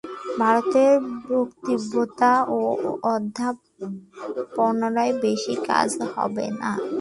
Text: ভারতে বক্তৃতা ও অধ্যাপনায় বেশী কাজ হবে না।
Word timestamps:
ভারতে 0.39 0.83
বক্তৃতা 1.27 2.33
ও 2.55 2.59
অধ্যাপনায় 3.13 4.33
বেশী 5.23 5.55
কাজ 5.67 5.89
হবে 6.13 6.45
না। 6.59 6.71